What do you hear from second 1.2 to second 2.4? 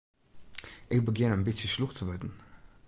in bytsje slûch te wurden.